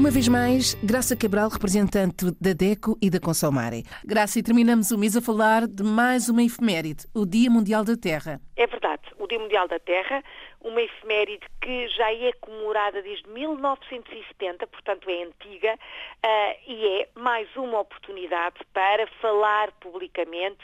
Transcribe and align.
Uma 0.00 0.10
vez 0.10 0.28
mais, 0.28 0.72
Graça 0.82 1.14
Cabral, 1.14 1.50
representante 1.50 2.24
da 2.40 2.54
DECO 2.54 2.96
e 3.02 3.10
da 3.10 3.20
Consomare. 3.20 3.84
Graça, 4.02 4.38
e 4.38 4.42
terminamos 4.42 4.90
o 4.90 4.96
mês 4.96 5.14
a 5.14 5.20
falar 5.20 5.68
de 5.68 5.82
mais 5.82 6.30
uma 6.30 6.42
efeméride, 6.42 7.04
o 7.14 7.26
Dia 7.26 7.50
Mundial 7.50 7.84
da 7.84 7.94
Terra. 7.94 8.40
É 8.56 8.66
verdade, 8.66 9.02
o 9.18 9.26
Dia 9.26 9.38
Mundial 9.38 9.68
da 9.68 9.78
Terra, 9.78 10.24
uma 10.60 10.82
efeméride 10.82 11.46
que 11.60 11.88
já 11.88 12.12
é 12.12 12.32
comemorada 12.34 13.02
desde 13.02 13.28
1970, 13.28 14.66
portanto 14.66 15.08
é 15.08 15.22
antiga, 15.22 15.74
uh, 15.74 16.70
e 16.70 17.00
é 17.00 17.08
mais 17.14 17.48
uma 17.56 17.80
oportunidade 17.80 18.56
para 18.72 19.06
falar 19.20 19.72
publicamente 19.72 20.60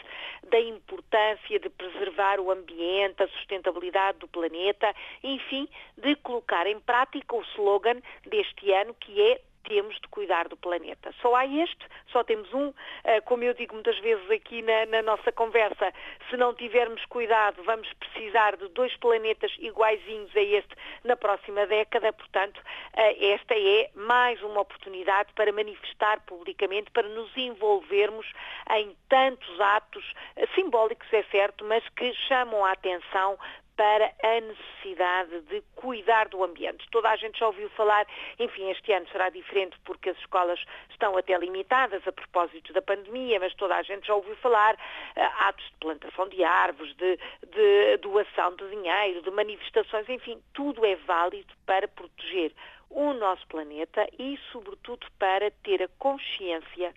da 0.48 0.60
importância 0.60 1.59
de 1.59 1.68
preservar 1.70 2.38
o 2.41 2.50
ambiente, 2.50 3.22
a 3.22 3.28
sustentabilidade 3.28 4.19
do 4.19 4.28
planeta, 4.28 4.95
enfim, 5.22 5.69
de 5.97 6.14
colocar 6.16 6.66
em 6.66 6.78
prática 6.78 7.34
o 7.34 7.42
slogan 7.55 8.00
deste 8.27 8.70
ano 8.72 8.94
que 8.94 9.20
é 9.20 9.41
temos 9.66 9.95
de 9.97 10.09
cuidar 10.09 10.48
do 10.48 10.56
planeta. 10.56 11.12
Só 11.20 11.34
há 11.34 11.47
este, 11.47 11.87
só 12.11 12.25
temos 12.25 12.52
um, 12.55 12.73
eh, 13.05 13.20
como 13.23 13.43
eu 13.45 13.52
digo 13.52 13.75
muitas 13.75 13.98
vezes 13.98 14.30
aqui 14.30 14.62
na, 14.62 14.87
na, 14.87 15.02
nossa 15.02 15.30
conversa, 15.33 15.92
se 16.30 16.37
não 16.37 16.55
tivermos 16.55 17.05
cuidado 17.06 17.62
vamos 17.65 17.92
precisar 17.95 18.56
de 18.56 18.69
dois 18.69 18.97
planetas 18.97 19.52
iguaizinhos 19.59 20.34
a 20.34 20.41
este 20.41 20.75
na 21.05 21.16
próxima 21.16 21.66
década, 21.66 22.12
portanto 22.12 22.61
eh, 22.97 23.33
esta 23.33 23.55
é 23.55 23.91
mais 23.95 24.41
uma 24.42 24.61
oportunidade 24.61 25.33
para 25.34 25.52
manifestar 25.52 26.20
publicamente, 26.27 26.91
para 26.91 27.09
nos 27.09 27.37
envolvermos 27.37 28.27
em 28.70 28.97
tantos 29.09 29.61
atos 29.61 30.14
eh, 30.37 30.47
simbólicos, 30.55 31.12
é 31.12 31.23
certo, 31.25 31.64
mas 31.64 31.87
que 31.91 32.14
chamam 32.28 32.64
a 32.64 32.73
atenção 32.73 33.37
para 33.76 34.12
a 34.22 34.41
necessidade 34.41 35.41
de 35.42 35.62
cuidar 35.74 36.28
do 36.28 36.42
ambiente. 36.42 36.88
Toda 36.91 37.10
a 37.10 37.16
gente 37.16 37.38
já 37.38 37.46
ouviu 37.46 37.69
falar, 37.70 38.06
enfim, 38.38 38.70
este 38.70 38.92
ano 38.92 39.06
será 39.12 39.28
diferente 39.28 39.77
porque 39.84 40.10
as 40.10 40.18
escolas 40.18 40.58
estão 40.91 41.16
até 41.16 41.36
limitadas 41.36 42.06
a 42.06 42.12
propósito 42.12 42.72
da 42.72 42.80
pandemia, 42.80 43.38
mas 43.38 43.55
toda 43.55 43.77
a 43.77 43.83
gente 43.83 44.06
já 44.06 44.14
ouviu 44.14 44.34
falar 44.36 44.74
uh, 44.74 45.20
atos 45.41 45.64
de 45.66 45.77
plantação 45.78 46.28
de 46.28 46.42
árvores, 46.42 46.94
de, 46.96 47.18
de 47.48 47.96
doação 47.98 48.56
de 48.56 48.68
dinheiro, 48.70 49.22
de 49.22 49.30
manifestações, 49.30 50.08
enfim, 50.08 50.40
tudo 50.55 50.84
é 50.84 50.96
válido 50.96 51.52
para 51.66 51.86
proteger 51.86 52.52
o 52.88 53.12
nosso 53.12 53.46
planeta 53.48 54.08
e, 54.18 54.38
sobretudo, 54.52 55.06
para 55.18 55.50
ter 55.62 55.83
a 55.83 55.88
consciência 55.98 56.94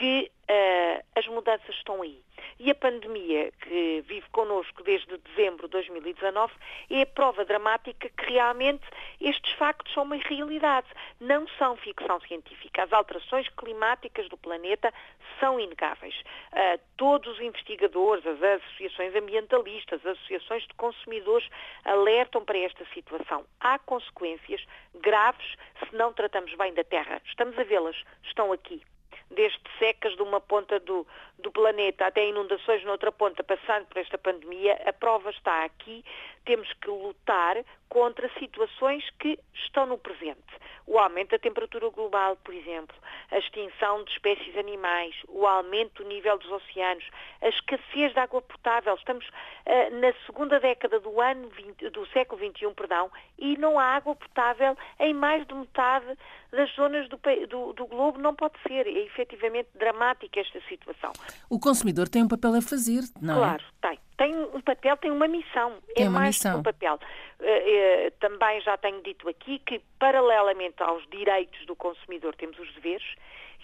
que 0.00 0.32
uh, 0.48 1.04
as 1.14 1.26
mudanças 1.26 1.68
estão 1.76 2.00
aí. 2.00 2.22
E 2.58 2.70
a 2.70 2.74
pandemia 2.74 3.52
que 3.60 4.02
vive 4.06 4.26
connosco 4.30 4.82
desde 4.82 5.18
dezembro 5.18 5.66
de 5.66 5.72
2019 5.72 6.52
é 6.88 7.02
a 7.02 7.06
prova 7.06 7.44
dramática 7.44 8.08
que 8.08 8.32
realmente 8.32 8.86
estes 9.20 9.52
factos 9.52 9.92
são 9.92 10.04
uma 10.04 10.16
realidade, 10.16 10.86
não 11.20 11.46
são 11.58 11.76
ficção 11.76 12.18
científica. 12.22 12.84
As 12.84 12.92
alterações 12.94 13.46
climáticas 13.50 14.26
do 14.30 14.38
planeta 14.38 14.90
são 15.38 15.60
inegáveis. 15.60 16.14
Uh, 16.50 16.80
todos 16.96 17.34
os 17.34 17.40
investigadores, 17.40 18.26
as 18.26 18.42
associações 18.42 19.14
ambientalistas, 19.14 20.00
as 20.06 20.16
associações 20.16 20.62
de 20.62 20.72
consumidores 20.74 21.46
alertam 21.84 22.42
para 22.42 22.58
esta 22.58 22.86
situação. 22.94 23.44
Há 23.60 23.78
consequências 23.80 24.64
graves 24.94 25.56
se 25.86 25.94
não 25.94 26.10
tratamos 26.10 26.54
bem 26.54 26.72
da 26.72 26.84
Terra. 26.84 27.20
Estamos 27.26 27.58
a 27.58 27.64
vê-las, 27.64 27.96
estão 28.24 28.50
aqui 28.50 28.82
desde 29.30 29.60
secas 29.78 30.14
de 30.16 30.22
uma 30.22 30.40
ponta 30.40 30.80
do, 30.80 31.06
do 31.38 31.50
planeta 31.50 32.06
até 32.06 32.26
inundações 32.28 32.84
noutra 32.84 33.12
ponta, 33.12 33.42
passando 33.44 33.86
por 33.86 33.98
esta 33.98 34.18
pandemia, 34.18 34.80
a 34.84 34.92
prova 34.92 35.30
está 35.30 35.64
aqui. 35.64 36.04
Temos 36.44 36.72
que 36.74 36.88
lutar 36.88 37.64
contra 37.90 38.30
situações 38.38 39.04
que 39.18 39.38
estão 39.52 39.84
no 39.84 39.98
presente. 39.98 40.40
O 40.86 40.98
aumento 40.98 41.30
da 41.30 41.38
temperatura 41.38 41.88
global, 41.90 42.36
por 42.36 42.54
exemplo, 42.54 42.96
a 43.30 43.38
extinção 43.38 44.02
de 44.04 44.12
espécies 44.12 44.56
animais, 44.56 45.14
o 45.28 45.46
aumento 45.46 46.02
do 46.02 46.08
nível 46.08 46.38
dos 46.38 46.50
oceanos, 46.50 47.04
a 47.42 47.48
escassez 47.48 48.12
de 48.12 48.18
água 48.18 48.40
potável. 48.40 48.94
Estamos 48.94 49.26
uh, 49.26 50.00
na 50.00 50.12
segunda 50.24 50.58
década 50.58 50.98
do 51.00 51.20
ano 51.20 51.48
20, 51.48 51.90
do 51.90 52.06
século 52.08 52.40
XXI, 52.40 52.72
perdão, 52.74 53.10
e 53.38 53.56
não 53.58 53.78
há 53.78 53.96
água 53.96 54.14
potável 54.14 54.76
em 54.98 55.12
mais 55.12 55.46
de 55.46 55.54
metade 55.54 56.16
das 56.52 56.72
zonas 56.74 57.08
do, 57.08 57.20
do, 57.48 57.72
do 57.72 57.86
globo. 57.86 58.18
Não 58.18 58.34
pode 58.34 58.54
ser. 58.66 58.86
É 58.86 59.00
efetivamente 59.00 59.68
dramática 59.74 60.40
esta 60.40 60.60
situação. 60.68 61.12
O 61.48 61.58
consumidor 61.58 62.08
tem 62.08 62.22
um 62.22 62.28
papel 62.28 62.54
a 62.54 62.62
fazer, 62.62 63.02
não 63.20 63.34
é? 63.34 63.38
Claro, 63.38 63.64
tem 63.82 63.99
tem 64.20 64.36
um 64.36 64.60
papel, 64.60 64.98
tem 64.98 65.10
uma 65.10 65.26
missão. 65.26 65.80
Tem 65.94 66.04
é 66.04 66.08
uma 66.10 66.20
mais 66.20 66.36
missão. 66.36 66.52
que 66.52 66.58
um 66.58 66.62
papel. 66.62 67.00
Uh, 67.40 67.42
uh, 67.42 68.10
também 68.20 68.60
já 68.60 68.76
tenho 68.76 69.02
dito 69.02 69.26
aqui 69.26 69.58
que, 69.60 69.80
paralelamente 69.98 70.82
aos 70.82 71.08
direitos 71.08 71.64
do 71.64 71.74
consumidor, 71.74 72.36
temos 72.36 72.58
os 72.58 72.70
deveres, 72.74 73.14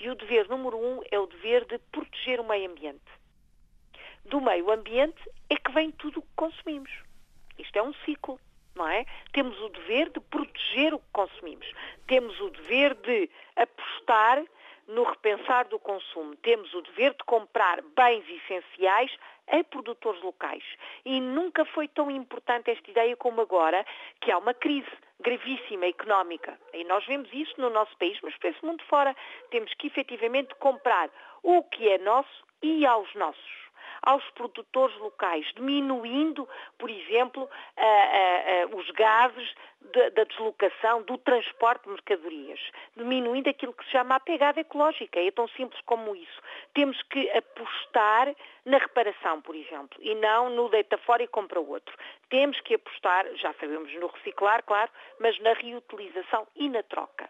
e 0.00 0.09
o 0.09 0.15
dever 0.15 0.49
número 0.49 0.78
um 0.78 1.03
é 1.11 1.19
o 1.19 1.27
dever 1.27 1.66
de 1.66 1.78
proteger 1.93 2.41
o 2.41 2.49
meio 2.49 2.71
ambiente. 2.71 3.05
Do 4.25 4.41
meio 4.41 4.71
ambiente 4.71 5.21
é 5.50 5.56
que 5.56 5.71
vem 5.72 5.91
tudo 5.91 6.21
o 6.21 6.22
que 6.22 6.34
consumimos. 6.34 6.91
Isto 7.59 7.77
é 7.77 7.83
um 7.83 7.93
ciclo, 8.06 8.41
não 8.75 8.89
é? 8.89 9.05
Temos 9.34 9.61
o 9.61 9.69
dever 9.69 10.09
de 10.09 10.21
proteger 10.21 10.95
o 10.95 10.99
que 10.99 11.11
consumimos. 11.12 11.71
Temos 12.06 12.41
o 12.41 12.49
dever 12.49 12.95
de 12.95 13.28
apostar 13.56 14.43
no 14.89 15.03
repensar 15.03 15.69
do 15.69 15.78
consumo. 15.78 16.34
Temos 16.37 16.72
o 16.72 16.81
dever 16.81 17.12
de 17.12 17.25
comprar 17.25 17.83
bens 17.95 18.25
essenciais 18.27 19.12
a 19.49 19.65
produtores 19.65 20.23
locais. 20.23 20.65
E 21.05 21.21
nunca 21.21 21.65
foi 21.65 21.89
tão 21.89 22.11
importante 22.11 22.71
esta 22.71 22.91
ideia 22.91 23.17
como 23.17 23.41
agora, 23.41 23.84
que 24.21 24.31
há 24.31 24.39
uma 24.39 24.55
crise 24.55 24.91
gravíssima 25.21 25.87
económica. 25.87 26.59
E 26.73 26.84
nós 26.84 27.05
vemos 27.07 27.29
isso 27.33 27.55
no 27.59 27.71
nosso 27.71 27.97
país, 27.99 28.19
mas 28.23 28.37
para 28.39 28.51
esse 28.51 28.65
mundo 28.65 28.83
fora. 28.84 29.15
Temos 29.51 29.73
que 29.75 29.87
efetivamente 29.87 30.55
comprar 30.57 31.11
o 31.43 31.62
que 31.65 31.89
é 31.89 31.99
nosso 31.99 32.45
e 32.62 32.84
aos 32.87 33.12
nossos 33.15 33.66
aos 34.03 34.29
produtores 34.31 34.97
locais, 34.99 35.47
diminuindo, 35.55 36.49
por 36.79 36.91
exemplo, 36.91 37.45
uh, 37.45 37.47
uh, 37.47 38.75
uh, 38.75 38.79
os 38.79 38.91
gases 38.91 39.55
de, 39.93 40.11
da 40.11 40.25
deslocação, 40.25 41.03
do 41.03 41.19
transporte 41.19 41.84
de 41.84 41.91
mercadorias, 41.91 42.61
diminuindo 42.97 43.49
aquilo 43.49 43.73
que 43.73 43.84
se 43.84 43.91
chama 43.91 44.17
a 44.17 44.21
pegada 44.21 44.61
ecológica. 44.61 45.21
É 45.21 45.31
tão 45.31 45.49
simples 45.49 45.81
como 45.87 46.15
isso. 46.15 46.43
Temos 46.75 47.01
que 47.03 47.31
apostar 47.31 48.34
na 48.65 48.79
reparação, 48.79 49.41
por 49.41 49.55
exemplo, 49.55 49.99
e 50.01 50.15
não 50.15 50.51
no 50.51 50.69
deita 50.69 50.99
fora 50.99 51.23
e 51.23 51.28
compra 51.28 51.61
outro. 51.61 51.97
Temos 52.28 52.61
que 52.61 52.75
apostar, 52.75 53.27
já 53.37 53.53
sabemos 53.55 53.93
no 53.95 54.07
reciclar, 54.09 54.63
claro, 54.65 54.91
mas 55.21 55.39
na 55.41 55.53
reutilização 55.53 56.47
e 56.57 56.69
na 56.69 56.83
troca. 56.83 57.28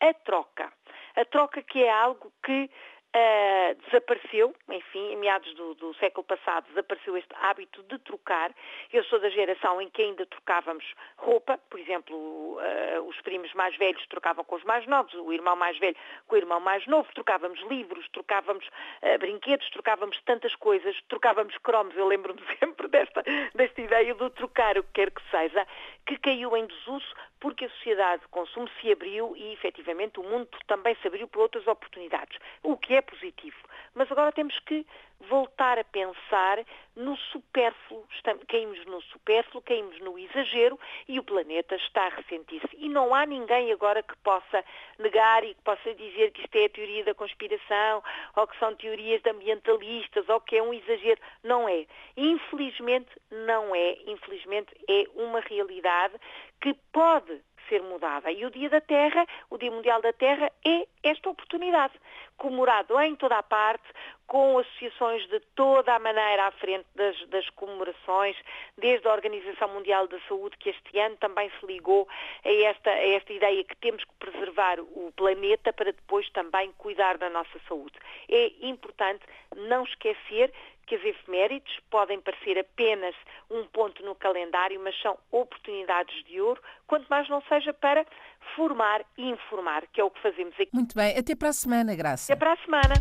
A 0.00 0.12
troca. 0.12 0.72
A 1.16 1.24
troca 1.24 1.62
que 1.62 1.82
é 1.82 1.90
algo 1.90 2.32
que 2.44 2.68
Uh, 3.16 3.76
desapareceu, 3.86 4.52
enfim, 4.68 5.12
em 5.12 5.16
meados 5.16 5.54
do, 5.54 5.74
do, 5.74 5.94
século 5.94 6.24
passado, 6.24 6.66
desapareceu 6.70 7.16
este 7.16 7.32
hábito 7.40 7.80
de 7.84 7.96
trocar. 8.00 8.52
Eu 8.92 9.04
sou 9.04 9.20
da 9.20 9.28
geração 9.28 9.80
em 9.80 9.88
que 9.88 10.02
ainda 10.02 10.26
trocávamos 10.26 10.84
roupa, 11.16 11.56
por 11.70 11.78
exemplo, 11.78 12.16
uh, 12.16 13.02
os 13.06 13.20
primos 13.20 13.54
mais 13.54 13.76
velhos 13.76 14.04
trocavam 14.08 14.42
com 14.42 14.56
os 14.56 14.64
mais 14.64 14.84
novos, 14.88 15.14
o 15.14 15.32
irmão 15.32 15.54
mais 15.54 15.78
velho 15.78 15.94
com 16.26 16.34
o 16.34 16.38
irmão 16.38 16.58
mais 16.58 16.84
novo, 16.88 17.08
trocávamos 17.14 17.60
livros, 17.68 18.04
trocávamos 18.08 18.66
uh, 18.66 19.18
brinquedos, 19.20 19.70
trocávamos 19.70 20.20
tantas 20.22 20.52
coisas, 20.56 21.00
trocávamos 21.08 21.56
cromos. 21.58 21.96
Eu 21.96 22.08
lembro-me 22.08 22.42
sempre 22.58 22.88
desta, 22.88 23.22
desta 23.54 23.80
ideia 23.80 24.12
do 24.16 24.28
trocar 24.30 24.76
o 24.76 24.82
que 24.82 24.92
quer 24.92 25.12
que 25.12 25.22
seja, 25.30 25.64
que 26.06 26.18
caiu 26.18 26.56
em 26.56 26.66
desuso 26.66 27.06
porque 27.40 27.64
a 27.64 27.70
sociedade 27.70 28.22
de 28.22 28.28
consumo 28.28 28.68
se 28.80 28.92
abriu 28.92 29.34
e, 29.36 29.52
efetivamente, 29.52 30.20
o 30.20 30.22
mundo 30.22 30.48
também 30.66 30.96
se 31.00 31.06
abriu 31.06 31.26
para 31.28 31.40
outras 31.40 31.66
oportunidades, 31.66 32.38
o 32.62 32.76
que 32.76 32.94
é 32.94 33.02
positivo. 33.02 33.56
Mas 33.94 34.10
agora 34.10 34.32
temos 34.32 34.58
que 34.60 34.86
voltar 35.28 35.78
a 35.78 35.84
pensar 35.84 36.64
no 36.96 37.16
supérfluo. 37.16 38.06
Caímos 38.48 38.84
no 38.86 39.00
supérfluo, 39.02 39.62
caímos 39.62 39.98
no 40.00 40.18
exagero 40.18 40.78
e 41.08 41.18
o 41.18 41.22
planeta 41.22 41.74
está 41.76 42.06
a 42.06 42.08
ressentir-se. 42.10 42.68
E 42.76 42.88
não 42.88 43.14
há 43.14 43.26
ninguém 43.26 43.72
agora 43.72 44.02
que 44.02 44.16
possa 44.18 44.64
negar 44.98 45.44
e 45.44 45.54
que 45.54 45.62
possa 45.62 45.94
dizer 45.94 46.30
que 46.32 46.42
isto 46.42 46.56
é 46.56 46.64
a 46.66 46.68
teoria 46.68 47.04
da 47.04 47.14
conspiração 47.14 48.02
ou 48.36 48.46
que 48.46 48.58
são 48.58 48.74
teorias 48.76 49.22
ambientalistas 49.26 50.28
ou 50.28 50.40
que 50.40 50.56
é 50.56 50.62
um 50.62 50.72
exagero. 50.72 51.20
Não 51.42 51.68
é. 51.68 51.86
Infelizmente, 52.16 53.10
não 53.30 53.74
é. 53.74 53.96
Infelizmente, 54.06 54.72
é 54.88 55.04
uma 55.14 55.40
realidade 55.40 56.14
que 56.60 56.74
pode 56.92 57.40
ser 57.68 57.82
mudada. 57.82 58.30
E 58.30 58.44
o 58.44 58.50
Dia 58.50 58.68
da 58.68 58.80
Terra, 58.80 59.26
o 59.50 59.58
Dia 59.58 59.70
Mundial 59.70 60.00
da 60.00 60.12
Terra, 60.12 60.50
é 60.66 60.86
esta 61.02 61.28
oportunidade, 61.28 61.94
comemorado 62.36 62.98
em 63.00 63.14
toda 63.16 63.38
a 63.38 63.42
parte, 63.42 63.84
com 64.26 64.58
associações 64.58 65.26
de 65.28 65.38
toda 65.54 65.94
a 65.94 65.98
maneira 65.98 66.46
à 66.46 66.50
frente 66.52 66.86
das, 66.94 67.16
das, 67.28 67.48
comemorações, 67.50 68.36
desde 68.78 69.06
a 69.06 69.12
Organização 69.12 69.68
Mundial 69.68 70.08
da 70.08 70.18
Saúde, 70.28 70.56
que 70.58 70.70
este 70.70 70.98
ano 70.98 71.16
também 71.16 71.50
se 71.60 71.66
ligou 71.66 72.08
a 72.44 72.52
esta, 72.52 72.90
a 72.90 73.08
esta 73.08 73.32
ideia 73.32 73.62
que 73.64 73.76
temos 73.76 74.02
que 74.02 74.14
preservar 74.18 74.80
o 74.80 75.12
planeta 75.14 75.72
para 75.72 75.92
depois 75.92 76.28
também 76.30 76.72
cuidar 76.78 77.18
da 77.18 77.28
nossa 77.28 77.58
saúde. 77.68 77.94
É 78.28 78.50
importante 78.62 79.24
não 79.56 79.84
esquecer 79.84 80.52
que 80.86 80.94
as 80.94 81.04
efemérides 81.04 81.78
podem 81.90 82.20
parecer 82.20 82.58
apenas 82.58 83.14
um 83.50 83.64
ponto 83.66 84.04
no 84.04 84.14
calendário, 84.14 84.80
mas 84.82 84.94
são 85.00 85.18
oportunidades 85.30 86.24
de 86.24 86.40
ouro, 86.40 86.60
quanto 86.86 87.06
mais 87.08 87.28
não 87.28 87.42
seja 87.48 87.72
para 87.72 88.06
formar 88.54 89.04
e 89.16 89.28
informar, 89.28 89.86
que 89.92 90.00
é 90.00 90.04
o 90.04 90.10
que 90.10 90.20
fazemos 90.20 90.54
aqui. 90.54 90.70
Muito 90.72 90.94
bem, 90.94 91.16
até 91.16 91.34
para 91.34 91.48
a 91.48 91.52
semana, 91.52 91.94
Graça. 91.94 92.32
Até 92.32 92.38
para 92.38 92.52
a 92.52 92.56
semana. 92.56 92.94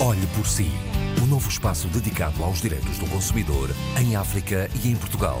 Olhe 0.00 0.26
por 0.36 0.46
si. 0.46 0.68
O 1.20 1.24
um 1.24 1.26
novo 1.26 1.48
espaço 1.48 1.88
dedicado 1.88 2.44
aos 2.44 2.62
direitos 2.62 2.98
do 2.98 3.10
consumidor 3.10 3.68
em 4.00 4.14
África 4.14 4.68
e 4.84 4.88
em 4.88 4.96
Portugal. 4.96 5.40